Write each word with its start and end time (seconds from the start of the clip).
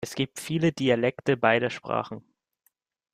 Es 0.03 0.15
gibt 0.15 0.39
viele 0.39 0.71
Dialekte 0.71 1.37
beider 1.37 1.69
Sprachen. 1.69 2.23